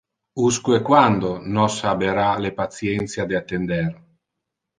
Usque 0.45 0.79
quando 0.87 1.33
nos 1.57 1.77
habera 1.91 2.31
le 2.39 2.53
patientia 2.61 3.27
de 3.27 3.37
attender. 3.43 3.95